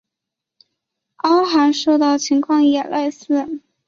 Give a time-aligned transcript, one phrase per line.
[1.17, 3.61] 凹函数的情况也类似。